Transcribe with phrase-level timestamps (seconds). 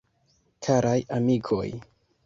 [0.67, 1.69] Karaj amikoj!